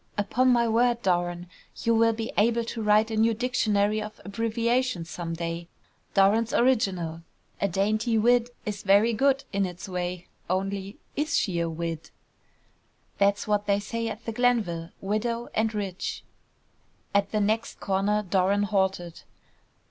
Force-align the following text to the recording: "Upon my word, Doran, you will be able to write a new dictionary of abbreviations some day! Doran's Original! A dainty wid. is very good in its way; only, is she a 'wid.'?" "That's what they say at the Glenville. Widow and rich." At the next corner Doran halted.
"Upon 0.17 0.47
my 0.51 0.67
word, 0.67 1.03
Doran, 1.03 1.47
you 1.83 1.93
will 1.93 2.11
be 2.13 2.31
able 2.35 2.63
to 2.63 2.81
write 2.81 3.11
a 3.11 3.15
new 3.15 3.35
dictionary 3.35 4.01
of 4.01 4.19
abbreviations 4.25 5.11
some 5.11 5.35
day! 5.35 5.67
Doran's 6.15 6.55
Original! 6.55 7.21
A 7.61 7.67
dainty 7.67 8.17
wid. 8.17 8.49
is 8.65 8.81
very 8.81 9.13
good 9.13 9.43
in 9.53 9.63
its 9.63 9.87
way; 9.87 10.25
only, 10.49 10.97
is 11.15 11.37
she 11.37 11.59
a 11.59 11.69
'wid.'?" 11.69 12.09
"That's 13.19 13.47
what 13.47 13.67
they 13.67 13.79
say 13.79 14.07
at 14.07 14.25
the 14.25 14.31
Glenville. 14.31 14.89
Widow 15.01 15.49
and 15.53 15.71
rich." 15.71 16.23
At 17.13 17.31
the 17.31 17.39
next 17.39 17.79
corner 17.79 18.23
Doran 18.23 18.63
halted. 18.63 19.21